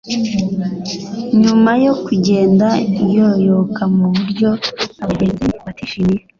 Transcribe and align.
nyuma 1.41 1.71
yo 1.85 1.93
kugenda 2.05 2.67
iyoyoka 3.03 3.83
mu 3.95 4.05
buryo 4.15 4.49
abagenzi 5.03 5.47
batishimiye 5.65 6.23